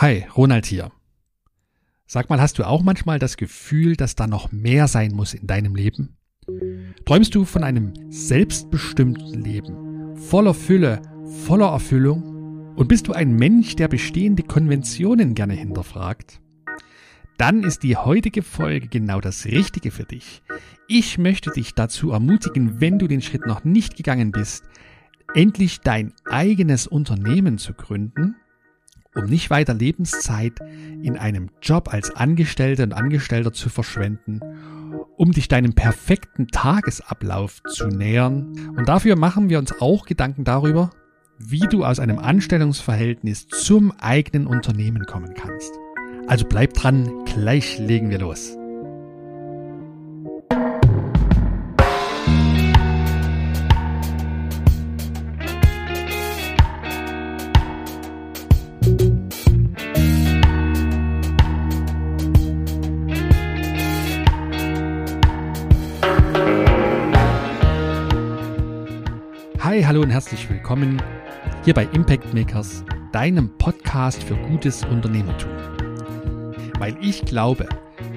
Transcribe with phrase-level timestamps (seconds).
[0.00, 0.92] Hi, Ronald hier.
[2.06, 5.48] Sag mal, hast du auch manchmal das Gefühl, dass da noch mehr sein muss in
[5.48, 6.16] deinem Leben?
[7.04, 11.02] Träumst du von einem selbstbestimmten Leben, voller Fülle,
[11.46, 12.76] voller Erfüllung?
[12.76, 16.40] Und bist du ein Mensch, der bestehende Konventionen gerne hinterfragt?
[17.36, 20.44] Dann ist die heutige Folge genau das Richtige für dich.
[20.86, 24.62] Ich möchte dich dazu ermutigen, wenn du den Schritt noch nicht gegangen bist,
[25.34, 28.36] endlich dein eigenes Unternehmen zu gründen
[29.14, 30.60] um nicht weiter Lebenszeit
[31.02, 34.40] in einem Job als Angestellte und Angestellter zu verschwenden,
[35.16, 38.74] um dich deinem perfekten Tagesablauf zu nähern.
[38.76, 40.90] Und dafür machen wir uns auch Gedanken darüber,
[41.38, 45.72] wie du aus einem Anstellungsverhältnis zum eigenen Unternehmen kommen kannst.
[46.26, 48.57] Also bleib dran, gleich legen wir los.
[69.78, 71.00] Hi, hallo und herzlich willkommen
[71.64, 75.52] hier bei Impact Makers, deinem Podcast für gutes Unternehmertum.
[76.80, 77.68] Weil ich glaube,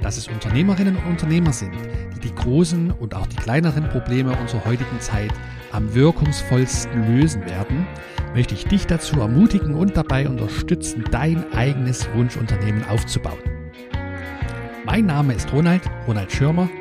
[0.01, 1.75] dass es Unternehmerinnen und Unternehmer sind,
[2.15, 5.31] die die großen und auch die kleineren Probleme unserer heutigen Zeit
[5.71, 7.85] am wirkungsvollsten lösen werden,
[8.33, 13.37] möchte ich dich dazu ermutigen und dabei unterstützen, dein eigenes Wunschunternehmen aufzubauen.
[14.83, 16.71] Mein Name ist Ronald, Ronald Schirmer.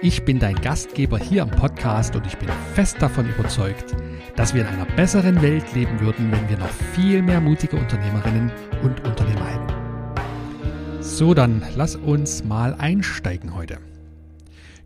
[0.00, 3.94] Ich bin dein Gastgeber hier am Podcast und ich bin fest davon überzeugt,
[4.36, 8.50] dass wir in einer besseren Welt leben würden, wenn wir noch viel mehr mutige Unternehmerinnen
[8.82, 11.02] und Unternehmer hätten.
[11.02, 13.78] So, dann lass uns mal einsteigen heute.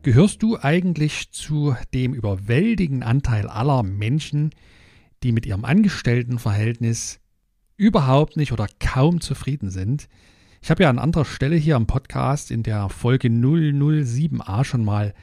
[0.02, 4.50] Gehörst du eigentlich zu dem überwältigenden Anteil aller Menschen,
[5.22, 7.20] die mit ihrem Angestelltenverhältnis
[7.77, 10.08] überhaupt nicht oder kaum zufrieden sind?
[10.60, 15.14] Ich habe ja an anderer Stelle hier am Podcast in der Folge 007a schon mal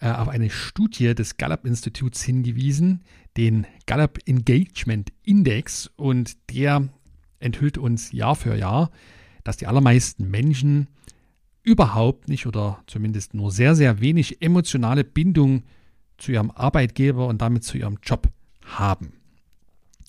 [0.00, 3.02] äh, auf eine Studie des Gallup-Instituts hingewiesen,
[3.38, 6.88] den Gallup Engagement Index, und der
[7.38, 8.90] enthüllt uns Jahr für Jahr,
[9.44, 10.88] dass die allermeisten Menschen
[11.62, 15.62] überhaupt nicht oder zumindest nur sehr, sehr wenig emotionale Bindung
[16.16, 18.28] zu ihrem Arbeitgeber und damit zu ihrem Job
[18.64, 19.12] haben.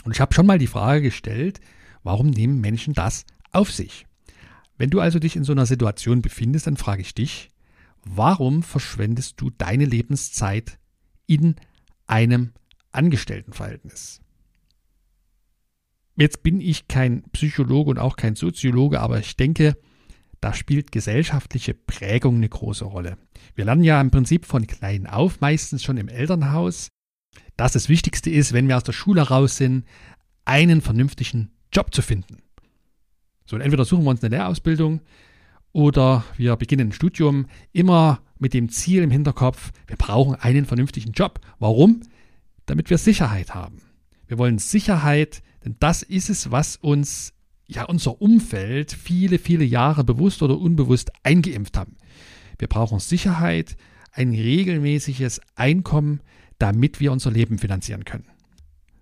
[0.04, 1.62] Und ich habe schon mal die Frage gestellt,
[2.02, 4.08] warum nehmen Menschen das auf sich?
[4.80, 7.50] Wenn du also dich in so einer Situation befindest, dann frage ich dich,
[8.04, 10.80] warum verschwendest du deine Lebenszeit
[11.28, 11.56] in
[12.08, 12.54] einem
[12.92, 14.22] Angestelltenverhältnis?
[16.16, 19.78] Jetzt bin ich kein Psychologe und auch kein Soziologe, aber ich denke,
[20.42, 23.18] da spielt gesellschaftliche Prägung eine große Rolle.
[23.56, 26.90] Wir lernen ja im Prinzip von klein auf, meistens schon im Elternhaus,
[27.58, 29.86] dass das Wichtigste ist, wenn wir aus der Schule raus sind,
[30.46, 32.38] einen vernünftigen Job zu finden.
[33.46, 35.02] So, entweder suchen wir uns eine Lehrausbildung,
[35.72, 41.12] oder wir beginnen ein Studium immer mit dem Ziel im Hinterkopf, wir brauchen einen vernünftigen
[41.12, 41.40] Job.
[41.60, 42.02] Warum?
[42.70, 43.82] Damit wir Sicherheit haben.
[44.28, 47.34] Wir wollen Sicherheit, denn das ist es, was uns
[47.66, 51.98] ja unser Umfeld viele, viele Jahre bewusst oder unbewusst eingeimpft haben.
[52.60, 53.76] Wir brauchen Sicherheit,
[54.12, 56.22] ein regelmäßiges Einkommen,
[56.60, 58.28] damit wir unser Leben finanzieren können.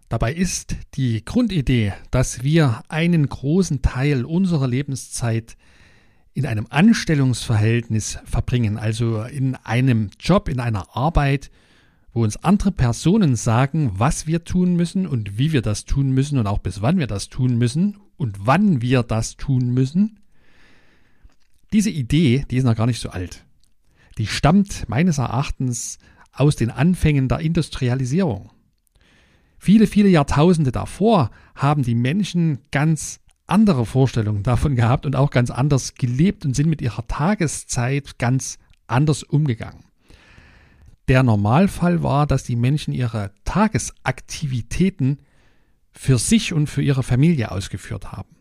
[0.07, 5.57] Dabei ist die Grundidee, dass wir einen großen Teil unserer Lebenszeit
[6.33, 11.51] in einem Anstellungsverhältnis verbringen, also in einem Job, in einer Arbeit,
[12.13, 16.37] wo uns andere Personen sagen, was wir tun müssen und wie wir das tun müssen
[16.39, 20.19] und auch bis wann wir das tun müssen und wann wir das tun müssen.
[21.73, 23.45] Diese Idee, die ist noch gar nicht so alt.
[24.17, 25.99] Die stammt meines Erachtens
[26.31, 28.51] aus den Anfängen der Industrialisierung.
[29.59, 35.49] Viele, viele Jahrtausende davor haben die Menschen ganz andere Vorstellungen davon gehabt und auch ganz
[35.49, 39.86] anders gelebt und sind mit ihrer Tageszeit ganz anders umgegangen.
[41.07, 45.19] Der Normalfall war, dass die Menschen ihre Tagesaktivitäten
[45.91, 48.35] für sich und für ihre Familie ausgeführt haben.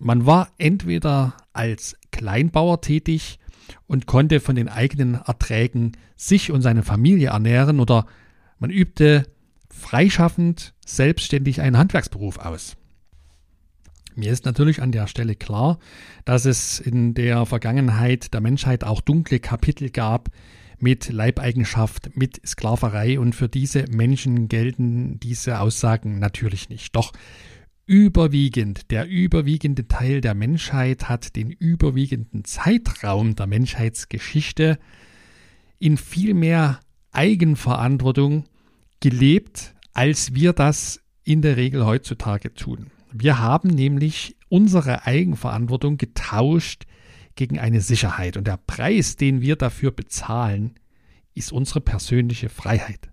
[0.00, 3.38] Man war entweder als Kleinbauer tätig
[3.86, 8.06] und konnte von den eigenen Erträgen sich und seine Familie ernähren oder
[8.58, 9.26] man übte
[9.68, 12.76] freischaffend selbstständig einen Handwerksberuf aus.
[14.16, 15.78] Mir ist natürlich an der Stelle klar,
[16.24, 20.30] dass es in der Vergangenheit der Menschheit auch dunkle Kapitel gab
[20.78, 26.94] mit Leibeigenschaft, mit Sklaverei und für diese Menschen gelten diese Aussagen natürlich nicht.
[26.96, 27.12] Doch
[27.86, 34.78] überwiegend, der überwiegende Teil der Menschheit hat den überwiegenden Zeitraum der Menschheitsgeschichte
[35.78, 36.80] in viel mehr
[37.12, 38.44] Eigenverantwortung
[39.00, 42.90] gelebt, als wir das in der Regel heutzutage tun.
[43.12, 46.84] Wir haben nämlich unsere Eigenverantwortung getauscht
[47.36, 48.36] gegen eine Sicherheit.
[48.36, 50.74] Und der Preis, den wir dafür bezahlen,
[51.34, 53.10] ist unsere persönliche Freiheit.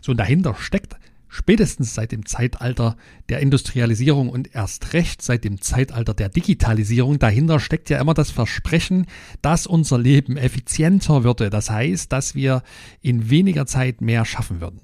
[0.00, 0.96] So, und dahinter steckt
[1.30, 2.96] spätestens seit dem Zeitalter
[3.28, 8.30] der Industrialisierung und erst recht seit dem Zeitalter der Digitalisierung, dahinter steckt ja immer das
[8.30, 9.06] Versprechen,
[9.40, 11.48] dass unser Leben effizienter würde.
[11.48, 12.62] Das heißt, dass wir
[13.00, 14.80] in weniger Zeit mehr schaffen würden.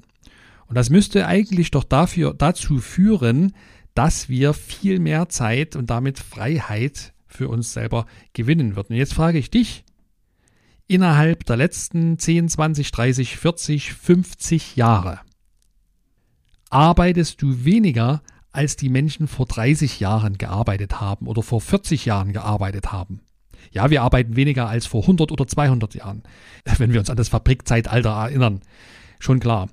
[0.69, 3.53] Und das müsste eigentlich doch dafür, dazu führen,
[3.95, 8.95] dass wir viel mehr Zeit und damit Freiheit für uns selber gewinnen würden.
[8.95, 9.85] Und jetzt frage ich dich,
[10.89, 15.21] innerhalb der letzten 10, 20, 30, 40, 50 Jahre,
[16.71, 18.23] arbeitest du weniger,
[18.53, 23.21] als die Menschen vor 30 Jahren gearbeitet haben oder vor 40 Jahren gearbeitet haben.
[23.71, 26.23] Ja, wir arbeiten weniger als vor 100 oder 200 Jahren,
[26.79, 28.63] wenn wir uns an das Fabrikzeitalter erinnern.
[29.19, 29.69] Schon klar.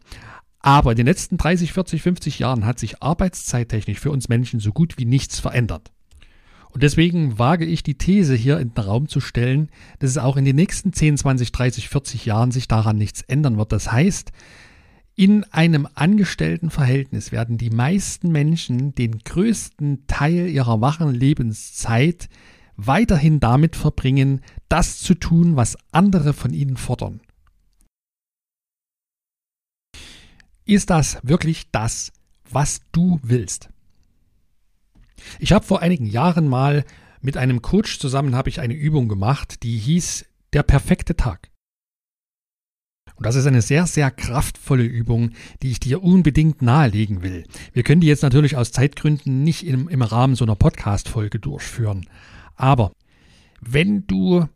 [0.60, 4.72] Aber in den letzten 30, 40, 50 Jahren hat sich arbeitszeittechnisch für uns Menschen so
[4.72, 5.92] gut wie nichts verändert.
[6.74, 10.38] Und deswegen wage ich die These hier in den Raum zu stellen, dass es auch
[10.38, 13.72] in den nächsten 10, 20, 30, 40 Jahren sich daran nichts ändern wird.
[13.72, 14.32] Das heißt,
[15.16, 22.28] in einem Angestelltenverhältnis werden die meisten Menschen den größten Teil ihrer wachen Lebenszeit
[22.76, 27.22] weiterhin damit verbringen, das zu tun, was andere von ihnen fordern.
[30.66, 32.12] Ist das wirklich das,
[32.50, 33.70] was du willst?
[35.40, 36.86] Ich habe vor einigen Jahren mal
[37.22, 41.50] mit einem Coach zusammen habe ich eine Übung gemacht, die hieß der perfekte Tag.
[43.16, 45.32] Und das ist eine sehr, sehr kraftvolle Übung,
[45.62, 47.46] die ich dir unbedingt nahelegen will.
[47.72, 52.06] Wir können die jetzt natürlich aus Zeitgründen nicht im, im Rahmen so einer Podcast-Folge durchführen.
[52.56, 52.92] Aber
[53.62, 54.48] wenn du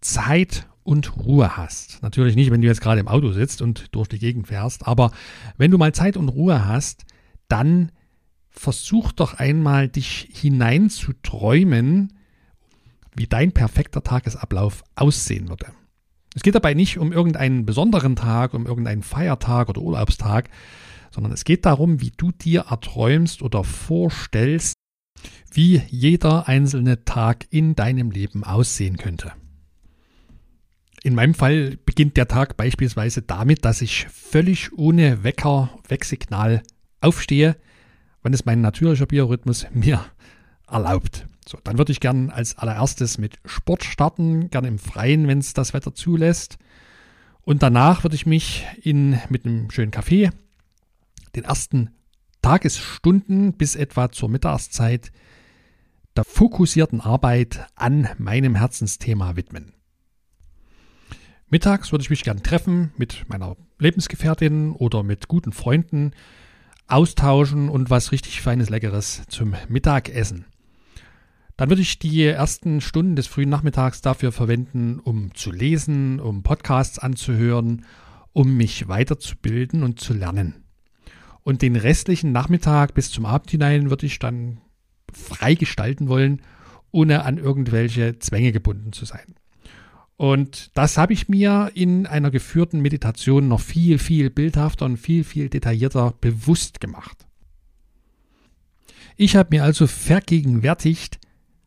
[0.00, 4.08] Zeit und Ruhe hast, natürlich nicht, wenn du jetzt gerade im Auto sitzt und durch
[4.08, 5.12] die Gegend fährst, aber
[5.56, 7.06] wenn du mal Zeit und Ruhe hast,
[7.48, 7.90] dann
[8.54, 12.12] versuch doch einmal, dich hineinzuträumen,
[13.14, 15.66] wie dein perfekter Tagesablauf aussehen würde.
[16.34, 20.48] Es geht dabei nicht um irgendeinen besonderen Tag, um irgendeinen Feiertag oder Urlaubstag,
[21.10, 24.74] sondern es geht darum, wie du dir erträumst oder vorstellst,
[25.52, 29.32] wie jeder einzelne Tag in deinem Leben aussehen könnte.
[31.04, 36.62] In meinem Fall beginnt der Tag beispielsweise damit, dass ich völlig ohne Wecker, Wecksignal
[37.00, 37.56] aufstehe,
[38.24, 40.04] wenn es mein natürlicher Biorhythmus mir
[40.66, 41.28] erlaubt.
[41.46, 45.52] So, dann würde ich gern als allererstes mit Sport starten, gern im Freien, wenn es
[45.52, 46.58] das Wetter zulässt.
[47.42, 50.30] Und danach würde ich mich in, mit einem schönen Kaffee
[51.36, 51.90] den ersten
[52.40, 55.12] Tagesstunden bis etwa zur Mittagszeit
[56.16, 59.74] der fokussierten Arbeit an meinem Herzensthema widmen.
[61.50, 66.12] Mittags würde ich mich gern treffen mit meiner Lebensgefährtin oder mit guten Freunden,
[66.86, 70.46] austauschen und was richtig feines Leckeres zum Mittagessen.
[71.56, 76.42] Dann würde ich die ersten Stunden des frühen Nachmittags dafür verwenden, um zu lesen, um
[76.42, 77.84] Podcasts anzuhören,
[78.32, 80.64] um mich weiterzubilden und zu lernen.
[81.42, 84.60] Und den restlichen Nachmittag bis zum Abend hinein würde ich dann
[85.12, 86.42] frei gestalten wollen,
[86.90, 89.36] ohne an irgendwelche Zwänge gebunden zu sein.
[90.16, 95.24] Und das habe ich mir in einer geführten Meditation noch viel, viel bildhafter und viel,
[95.24, 97.26] viel detaillierter bewusst gemacht.
[99.16, 101.18] Ich habe mir also vergegenwärtigt,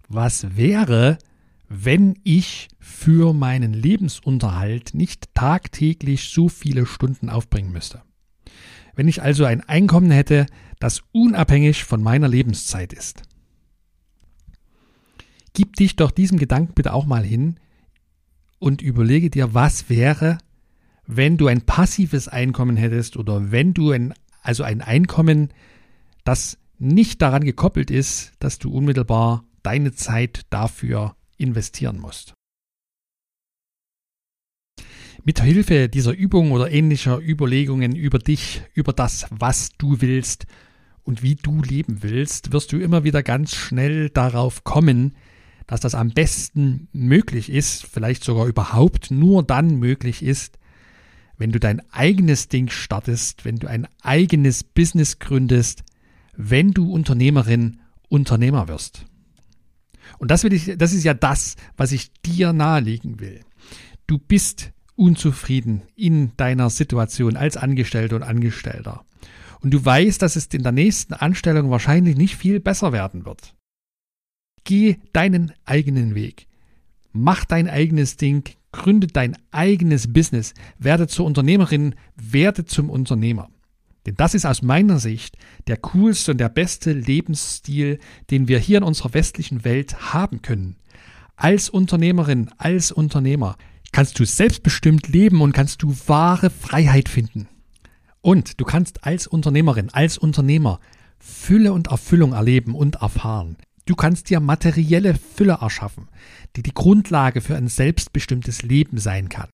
[0.08, 1.18] was wäre,
[1.70, 8.02] wenn ich für meinen Lebensunterhalt nicht tagtäglich so viele Stunden aufbringen müsste.
[8.96, 10.46] Wenn ich also ein Einkommen hätte,
[10.80, 13.24] das unabhängig von meiner Lebenszeit ist.
[15.54, 17.60] Gib dich doch diesem Gedanken bitte auch mal hin
[18.60, 20.38] und überlege dir, was wäre,
[21.06, 25.50] wenn du ein passives Einkommen hättest oder wenn du ein, also ein Einkommen,
[26.24, 32.34] das nicht daran gekoppelt ist, dass du unmittelbar deine Zeit dafür investieren musst.
[35.24, 40.46] Mit Hilfe dieser Übung oder ähnlicher Überlegungen über dich, über das, was du willst
[41.04, 45.16] und wie du leben willst, wirst du immer wieder ganz schnell darauf kommen,
[45.68, 50.58] dass das am besten möglich ist, vielleicht sogar überhaupt nur dann möglich ist,
[51.38, 55.84] wenn du dein eigenes Ding startest, wenn du ein eigenes Business gründest,
[56.36, 59.06] wenn du Unternehmerin, Unternehmer wirst.
[60.18, 63.42] Und das will ich, das ist ja das, was ich dir nahelegen will.
[64.08, 69.04] Du bist unzufrieden in deiner Situation als Angestellte und Angestellter.
[69.60, 73.54] Und du weißt, dass es in der nächsten Anstellung wahrscheinlich nicht viel besser werden wird.
[74.68, 76.46] Geh deinen eigenen Weg.
[77.14, 78.44] Mach dein eigenes Ding,
[78.74, 83.50] gründe dein eigenes Business, werde zur Unternehmerin, werde zum Unternehmer.
[84.06, 88.80] Denn das ist aus meiner Sicht der coolste und der beste Lebensstil, den wir hier
[88.80, 90.76] in unserer westlichen Welt haben können.
[91.38, 93.56] Als Unternehmerin, als Unternehmer
[93.94, 97.48] kannst du selbstbestimmt leben und kannst du wahre Freiheit finden.
[98.20, 100.82] Und du kannst als Unternehmerin, als Unternehmer
[101.20, 103.56] Fülle und Erfüllung erleben und erfahren.
[103.88, 106.10] Du kannst dir materielle Fülle erschaffen,
[106.56, 109.50] die die Grundlage für ein selbstbestimmtes Leben sein kann.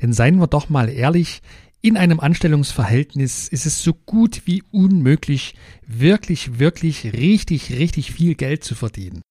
[0.00, 1.42] Denn seien wir doch mal ehrlich,
[1.82, 8.62] in einem Anstellungsverhältnis ist es so gut wie unmöglich, wirklich, wirklich, richtig, richtig viel Geld
[8.62, 9.22] zu verdienen.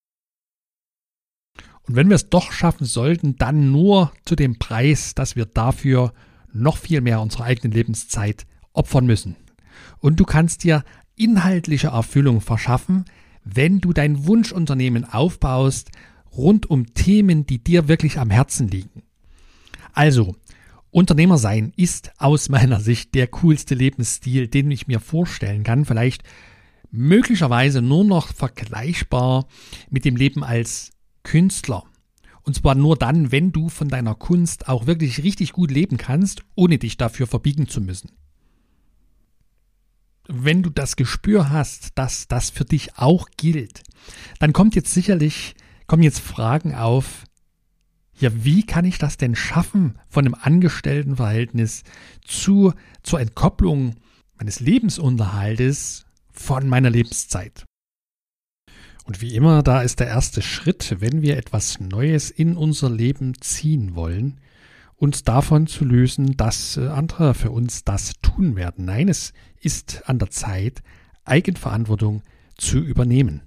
[1.84, 6.14] Und wenn wir es doch schaffen sollten, dann nur zu dem Preis, dass wir dafür
[6.52, 9.38] noch viel mehr unserer eigenen Lebenszeit opfern müssen.
[10.00, 10.84] Und du kannst dir
[11.16, 13.06] inhaltliche Erfüllung verschaffen,
[13.46, 15.92] wenn du dein Wunschunternehmen aufbaust
[16.36, 19.04] rund um Themen, die dir wirklich am Herzen liegen.
[19.94, 20.36] Also,
[20.92, 25.86] Unternehmer sein ist aus meiner Sicht der coolste Lebensstil, den ich mir vorstellen kann.
[25.86, 26.24] Vielleicht
[26.92, 29.48] möglicherweise nur noch vergleichbar
[29.90, 30.92] mit dem Leben als
[31.24, 31.84] Künstler.
[32.44, 36.44] Und zwar nur dann, wenn du von deiner Kunst auch wirklich richtig gut leben kannst,
[36.56, 38.12] ohne dich dafür verbiegen zu müssen.
[40.27, 43.84] Wenn du das Gespür hast, dass das für dich auch gilt,
[44.39, 45.55] dann kommt jetzt sicherlich,
[45.88, 47.25] kommen jetzt Fragen auf,
[48.17, 51.84] ja, wie kann ich das denn schaffen von einem Angestelltenverhältnis
[52.25, 53.96] zu, zur Entkopplung
[54.38, 57.65] meines Lebensunterhaltes von meiner Lebenszeit?
[59.03, 63.39] Und wie immer, da ist der erste Schritt, wenn wir etwas Neues in unser Leben
[63.39, 64.39] ziehen wollen,
[64.98, 68.86] uns davon zu lösen, dass äh, andere für uns das tun werden.
[68.86, 70.82] Nein, es ist an der Zeit,
[71.25, 72.22] Eigenverantwortung
[72.58, 73.42] zu übernehmen.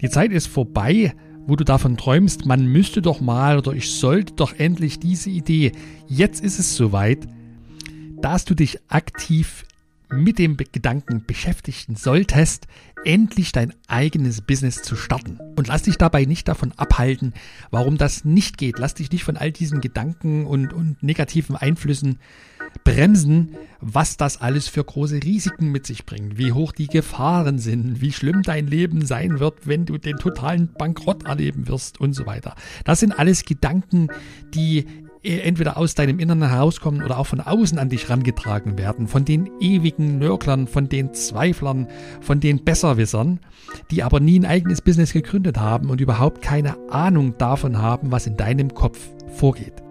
[0.00, 1.14] Die Zeit ist vorbei,
[1.46, 5.72] wo du davon träumst, man müsste doch mal oder ich sollte doch endlich diese Idee.
[6.06, 7.26] Jetzt ist es soweit,
[8.20, 9.64] dass du dich aktiv
[10.10, 12.66] mit dem Gedanken beschäftigen solltest,
[13.04, 15.38] endlich dein eigenes Business zu starten.
[15.56, 17.34] Und lass dich dabei nicht davon abhalten,
[17.70, 18.78] warum das nicht geht.
[18.78, 22.18] Lass dich nicht von all diesen Gedanken und, und negativen Einflüssen
[22.84, 28.00] bremsen, was das alles für große Risiken mit sich bringt, wie hoch die Gefahren sind,
[28.00, 32.26] wie schlimm dein Leben sein wird, wenn du den totalen Bankrott erleben wirst und so
[32.26, 32.54] weiter.
[32.84, 34.08] Das sind alles Gedanken,
[34.54, 34.86] die
[35.22, 39.50] entweder aus deinem Inneren herauskommen oder auch von außen an dich rangetragen werden, von den
[39.60, 41.88] ewigen Nörglern, von den Zweiflern,
[42.20, 43.40] von den Besserwissern,
[43.90, 48.26] die aber nie ein eigenes Business gegründet haben und überhaupt keine Ahnung davon haben, was
[48.26, 48.98] in deinem Kopf
[49.28, 49.82] vorgeht.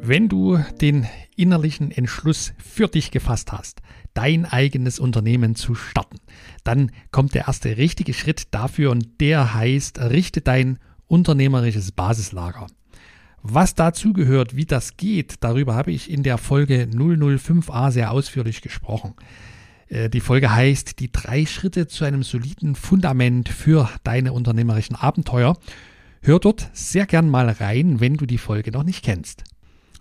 [0.00, 3.82] Wenn du den innerlichen Entschluss für dich gefasst hast,
[4.14, 6.16] dein eigenes Unternehmen zu starten,
[6.64, 10.78] dann kommt der erste richtige Schritt dafür und der heißt, richte dein
[11.08, 12.66] unternehmerisches Basislager.
[13.42, 18.62] Was dazu gehört, wie das geht, darüber habe ich in der Folge 005a sehr ausführlich
[18.62, 19.14] gesprochen.
[19.88, 25.56] Äh, die Folge heißt die drei Schritte zu einem soliden Fundament für deine unternehmerischen Abenteuer.
[26.20, 29.44] Hör dort sehr gern mal rein, wenn du die Folge noch nicht kennst.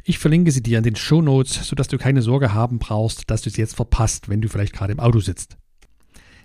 [0.04, 3.42] Ich verlinke sie dir in den Show Notes, sodass du keine Sorge haben brauchst, dass
[3.42, 5.58] du sie jetzt verpasst, wenn du vielleicht gerade im Auto sitzt.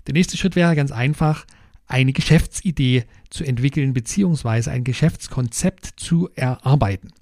[0.07, 1.47] Der nächste Schritt wäre ganz einfach,
[1.93, 4.71] eine Geschäftsidee zu entwickeln bzw.
[4.71, 7.13] ein Geschäftskonzept zu erarbeiten.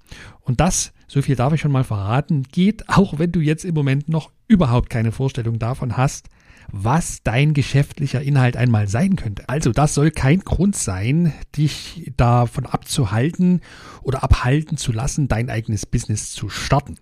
[0.41, 3.75] Und das, so viel darf ich schon mal verraten, geht auch wenn du jetzt im
[3.75, 6.29] Moment noch überhaupt keine Vorstellung davon hast,
[6.71, 9.49] was dein geschäftlicher Inhalt einmal sein könnte.
[9.49, 13.59] Also das soll kein Grund sein, dich davon abzuhalten
[14.03, 16.95] oder abhalten zu lassen, dein eigenes Business zu starten.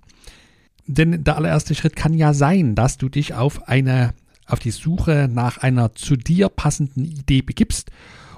[0.87, 4.15] Denn der allererste Schritt kann ja sein, dass du dich auf eine
[4.49, 7.91] auf die Suche nach einer zu dir passenden Idee begibst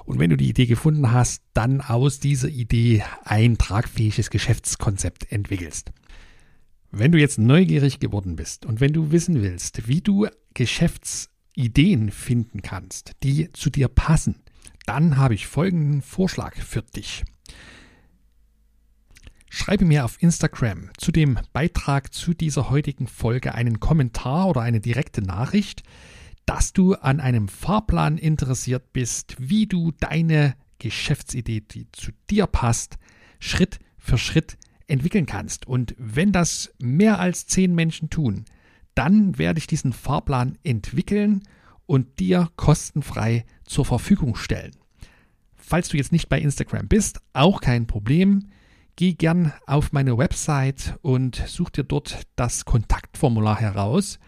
[0.04, 5.92] und wenn du die Idee gefunden hast, dann aus dieser Idee ein tragfähiges Geschäftskonzept entwickelst.
[6.90, 12.62] Wenn du jetzt neugierig geworden bist und wenn du wissen willst, wie du Geschäftsideen finden
[12.62, 14.42] kannst, die zu dir passen,
[14.84, 17.24] dann habe ich folgenden Vorschlag für dich.
[19.54, 24.80] Schreibe mir auf Instagram zu dem Beitrag zu dieser heutigen Folge einen Kommentar oder eine
[24.80, 25.82] direkte Nachricht,
[26.46, 32.96] dass du an einem Fahrplan interessiert bist, wie du deine Geschäftsidee, die zu dir passt,
[33.40, 34.56] Schritt für Schritt
[34.86, 35.66] entwickeln kannst.
[35.66, 38.46] Und wenn das mehr als zehn Menschen tun,
[38.94, 41.42] dann werde ich diesen Fahrplan entwickeln
[41.84, 44.72] und dir kostenfrei zur Verfügung stellen.
[45.54, 48.48] Falls du jetzt nicht bei Instagram bist, auch kein Problem.
[48.96, 54.18] Geh gern auf meine Website und such dir dort das Kontaktformular heraus.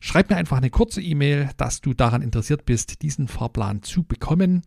[0.00, 4.62] Schreib mir einfach eine kurze E-Mail, dass du daran interessiert bist, diesen Fahrplan zu bekommen.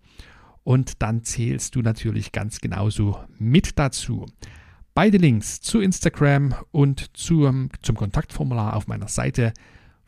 [0.63, 4.25] Und dann zählst du natürlich ganz genauso mit dazu.
[4.93, 9.53] Beide Links zu Instagram und zum, zum Kontaktformular auf meiner Seite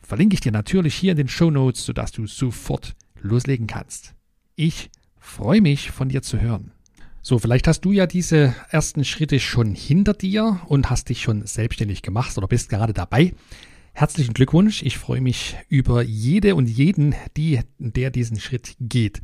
[0.00, 4.14] verlinke ich dir natürlich hier in den Show Notes, sodass du sofort loslegen kannst.
[4.54, 6.72] Ich freue mich, von dir zu hören.
[7.28, 11.44] So, vielleicht hast du ja diese ersten Schritte schon hinter dir und hast dich schon
[11.44, 13.34] selbstständig gemacht oder bist gerade dabei.
[13.94, 14.84] Herzlichen Glückwunsch.
[14.84, 19.22] Ich freue mich über jede und jeden, die, der diesen Schritt geht.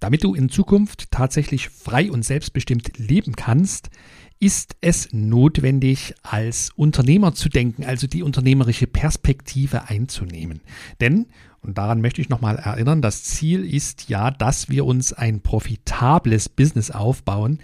[0.00, 3.90] Damit du in Zukunft tatsächlich frei und selbstbestimmt leben kannst,
[4.40, 10.60] ist es notwendig, als Unternehmer zu denken, also die unternehmerische Perspektive einzunehmen.
[11.00, 11.26] Denn,
[11.60, 16.48] und daran möchte ich nochmal erinnern, das Ziel ist ja, dass wir uns ein profitables
[16.48, 17.60] Business aufbauen,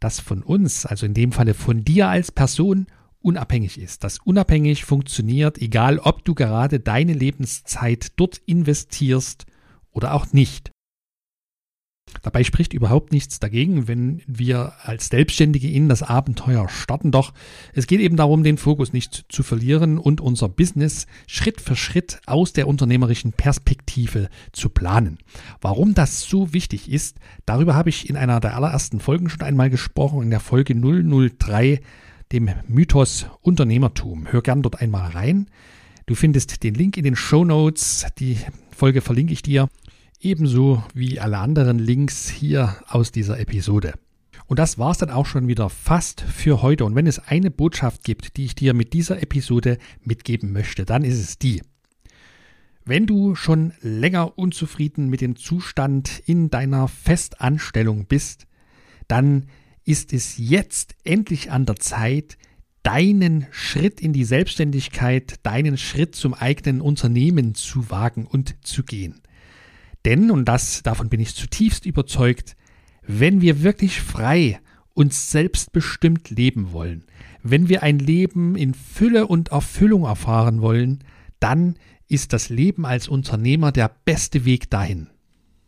[0.00, 2.86] das von uns, also in dem Falle von dir als Person,
[3.20, 9.46] unabhängig ist, das unabhängig funktioniert, egal ob du gerade deine Lebenszeit dort investierst
[9.90, 10.70] oder auch nicht.
[12.22, 17.10] Dabei spricht überhaupt nichts dagegen, wenn wir als Selbstständige in das Abenteuer starten.
[17.10, 17.32] Doch
[17.74, 22.20] es geht eben darum, den Fokus nicht zu verlieren und unser Business Schritt für Schritt
[22.26, 25.18] aus der unternehmerischen Perspektive zu planen.
[25.60, 29.70] Warum das so wichtig ist, darüber habe ich in einer der allerersten Folgen schon einmal
[29.70, 31.80] gesprochen, in der Folge 003,
[32.32, 34.30] dem Mythos Unternehmertum.
[34.30, 35.46] Hör gern dort einmal rein.
[36.06, 38.06] Du findest den Link in den Show Notes.
[38.18, 38.38] Die
[38.70, 39.68] Folge verlinke ich dir
[40.20, 43.94] ebenso wie alle anderen Links hier aus dieser Episode.
[44.46, 46.84] Und das war's dann auch schon wieder fast für heute.
[46.84, 51.04] Und wenn es eine Botschaft gibt, die ich dir mit dieser Episode mitgeben möchte, dann
[51.04, 51.62] ist es die.
[52.84, 58.46] Wenn du schon länger unzufrieden mit dem Zustand in deiner Festanstellung bist,
[59.06, 59.46] dann
[59.84, 62.38] ist es jetzt endlich an der Zeit,
[62.82, 69.20] deinen Schritt in die Selbstständigkeit, deinen Schritt zum eigenen Unternehmen zu wagen und zu gehen.
[70.04, 72.56] Denn, und das, davon bin ich zutiefst überzeugt,
[73.02, 74.60] wenn wir wirklich frei
[74.94, 77.04] und selbstbestimmt leben wollen,
[77.42, 81.04] wenn wir ein Leben in Fülle und Erfüllung erfahren wollen,
[81.40, 81.76] dann
[82.08, 85.08] ist das Leben als Unternehmer der beste Weg dahin.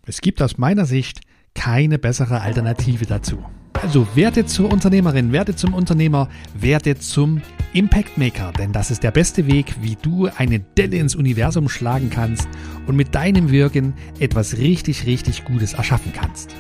[0.07, 1.21] Es gibt aus meiner Sicht
[1.55, 3.45] keine bessere Alternative dazu.
[3.83, 7.41] Also werde zur Unternehmerin, werde zum Unternehmer, werde zum
[7.73, 12.11] Impact Maker, denn das ist der beste Weg, wie du eine Delle ins Universum schlagen
[12.11, 12.47] kannst
[12.87, 16.55] und mit deinem Wirken etwas richtig, richtig Gutes erschaffen kannst.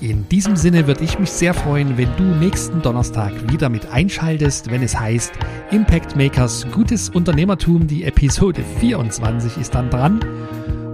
[0.00, 4.70] In diesem Sinne würde ich mich sehr freuen, wenn du nächsten Donnerstag wieder mit einschaltest,
[4.70, 5.32] wenn es heißt
[5.70, 7.86] Impact Makers Gutes Unternehmertum.
[7.86, 10.20] Die Episode 24 ist dann dran.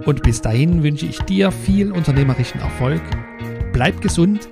[0.05, 3.01] Und bis dahin wünsche ich dir viel unternehmerischen Erfolg.
[3.73, 4.47] Bleib gesund,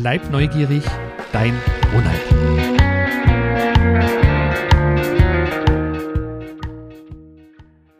[0.00, 0.82] bleib neugierig,
[1.32, 1.54] dein
[1.92, 2.79] Ronald.